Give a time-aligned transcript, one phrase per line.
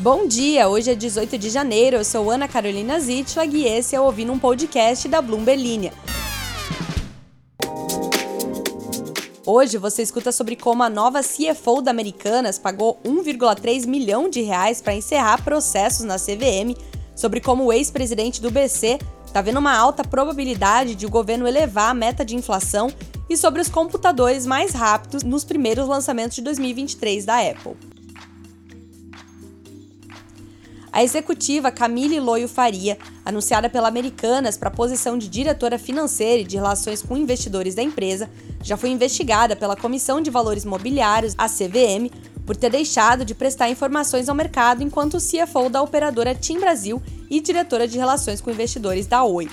[0.00, 4.00] Bom dia, hoje é 18 de janeiro, eu sou Ana Carolina Zitlag e esse é
[4.00, 5.92] Ouvindo um Podcast da Bloomberg Linha.
[9.44, 14.80] Hoje você escuta sobre como a nova CFO da Americanas pagou 1,3 milhão de reais
[14.80, 16.78] para encerrar processos na CVM,
[17.16, 21.90] sobre como o ex-presidente do BC está vendo uma alta probabilidade de o governo elevar
[21.90, 22.88] a meta de inflação
[23.28, 27.97] e sobre os computadores mais rápidos nos primeiros lançamentos de 2023 da Apple.
[30.98, 36.44] A executiva Camille Loyo Faria, anunciada pela Americanas para a posição de diretora financeira e
[36.44, 38.28] de relações com investidores da empresa,
[38.64, 42.10] já foi investigada pela Comissão de Valores Mobiliários, a CVM,
[42.44, 47.40] por ter deixado de prestar informações ao mercado enquanto CFO da operadora Tim Brasil e
[47.40, 49.48] diretora de relações com investidores da Oi.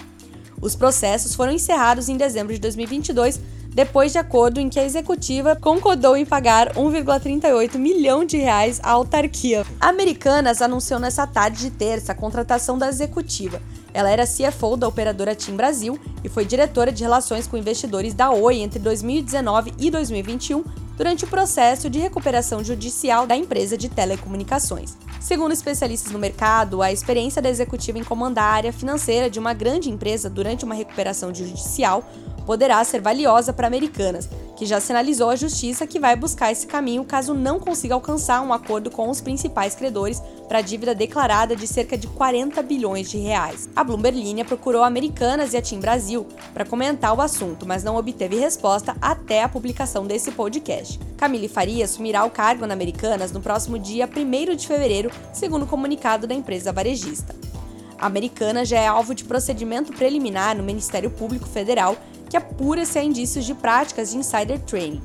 [0.60, 3.40] Os processos foram encerrados em dezembro de 2022
[3.76, 8.92] depois de acordo em que a executiva concordou em pagar 1,38 milhão de reais à
[8.92, 9.66] autarquia.
[9.82, 13.62] A Americanas anunciou nessa tarde de terça a contratação da executiva.
[13.94, 18.32] Ela era CFO da operadora TIM Brasil e foi diretora de relações com investidores da
[18.32, 20.64] Oi entre 2019 e 2021
[20.96, 24.98] durante o processo de recuperação judicial da empresa de telecomunicações.
[25.20, 29.54] Segundo especialistas no mercado, a experiência da executiva em comandar a área financeira de uma
[29.54, 32.06] grande empresa durante uma recuperação judicial
[32.46, 37.04] poderá ser valiosa para Americanas, que já sinalizou à justiça que vai buscar esse caminho
[37.04, 41.68] caso não consiga alcançar um acordo com os principais credores para a dívida declarada de
[41.68, 43.70] cerca de 40 bilhões de reais.
[43.76, 47.98] A Bloomberg Linha procurou Americanas e a Tim Brasil para comentar o assunto, mas não
[47.98, 51.00] obteve resposta até a publicação desse podcast.
[51.18, 55.68] Camille Faria assumirá o cargo na Americanas no próximo dia 1 de fevereiro, segundo o
[55.68, 57.36] comunicado da empresa varejista.
[57.98, 61.96] A Americana já é alvo de procedimento preliminar no Ministério Público Federal
[62.30, 65.02] que apura se há indícios de práticas de insider trading.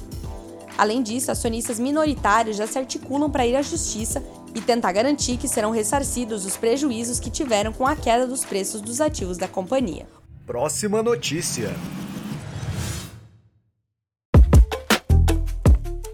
[0.77, 4.23] Além disso, acionistas minoritários já se articulam para ir à justiça
[4.55, 8.81] e tentar garantir que serão ressarcidos os prejuízos que tiveram com a queda dos preços
[8.81, 10.07] dos ativos da companhia.
[10.47, 11.75] Próxima notícia.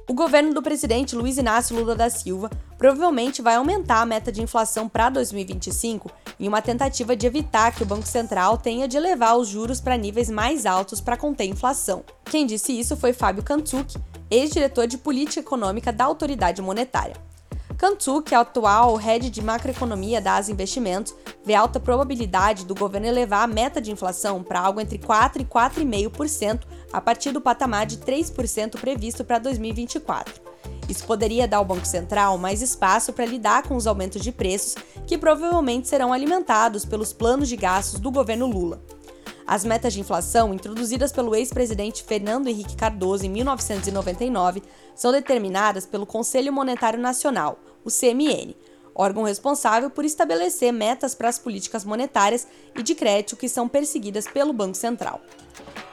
[0.09, 4.41] O governo do presidente Luiz Inácio Lula da Silva provavelmente vai aumentar a meta de
[4.41, 6.09] inflação para 2025
[6.39, 9.97] em uma tentativa de evitar que o Banco Central tenha de elevar os juros para
[9.97, 12.05] níveis mais altos para conter a inflação.
[12.25, 13.97] Quem disse isso foi Fábio Kantsuk,
[14.31, 17.17] ex-diretor de política econômica da autoridade monetária.
[17.77, 21.15] Kantsuk, atual head de macroeconomia da Asa Investimentos,
[21.45, 25.45] vê alta probabilidade do governo elevar a meta de inflação para algo entre 4 e
[25.45, 26.61] 4,5%
[26.91, 30.35] a partir do patamar de 3% previsto para 2024.
[30.89, 34.77] Isso poderia dar ao Banco Central mais espaço para lidar com os aumentos de preços
[35.07, 38.81] que provavelmente serão alimentados pelos planos de gastos do governo Lula.
[39.47, 44.61] As metas de inflação, introduzidas pelo ex-presidente Fernando Henrique Cardoso em 1999,
[44.95, 48.57] são determinadas pelo Conselho Monetário Nacional, o CMN,
[48.93, 54.27] órgão responsável por estabelecer metas para as políticas monetárias e de crédito que são perseguidas
[54.27, 55.21] pelo Banco Central.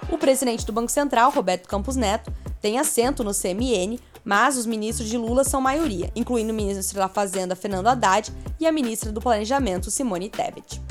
[0.09, 5.09] O presidente do Banco Central, Roberto Campos Neto, tem assento no CMN, mas os ministros
[5.09, 9.22] de Lula são maioria, incluindo o ministro da Fazenda Fernando Haddad e a ministra do
[9.22, 10.81] Planejamento Simone Tebet.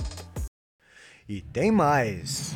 [1.28, 2.54] E tem mais.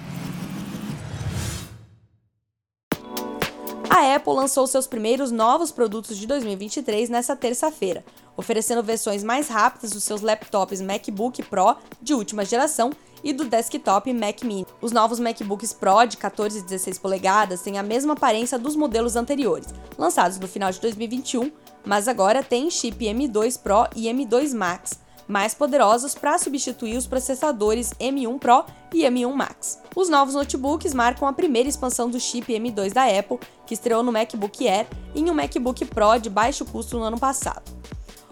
[3.89, 8.05] A Apple lançou seus primeiros novos produtos de 2023 nesta terça-feira,
[8.37, 12.91] oferecendo versões mais rápidas dos seus laptops MacBook Pro de última geração
[13.25, 14.67] e do desktop Mac Mini.
[14.83, 19.17] Os novos MacBooks Pro de 14 e 16 polegadas têm a mesma aparência dos modelos
[19.17, 21.51] anteriores, lançados no final de 2021,
[21.85, 27.93] mas agora têm chip M2 Pro e M2 Max, mais poderosos para substituir os processadores
[28.01, 29.81] M1 Pro e M1 Max.
[29.95, 34.13] Os novos notebooks marcam a primeira expansão do chip M2 da Apple, que estreou no
[34.13, 37.77] MacBook Air em um MacBook Pro de baixo custo no ano passado.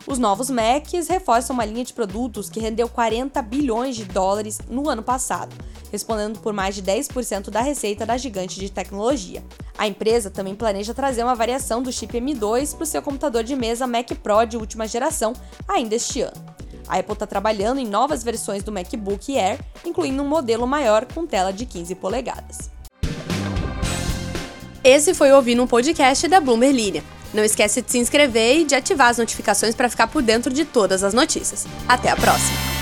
[0.07, 4.89] Os novos Macs reforçam uma linha de produtos que rendeu 40 bilhões de dólares no
[4.91, 5.57] ano passado,
[5.91, 9.43] respondendo por mais de 10% da receita da gigante de tecnologia.
[9.79, 13.57] A empresa também planeja trazer uma variação do chip M2 para o seu computador de
[13.57, 15.33] mesa Mac Pro de última geração
[15.67, 16.54] ainda este ano.
[16.89, 21.27] A Apple está trabalhando em novas versões do MacBook Air, incluindo um modelo maior com
[21.27, 22.71] tela de 15 polegadas.
[24.83, 27.05] Esse foi o Ouvindo um Podcast da Bloomberg Linha.
[27.33, 30.65] Não esquece de se inscrever e de ativar as notificações para ficar por dentro de
[30.65, 31.67] todas as notícias.
[31.89, 32.74] Até a próxima!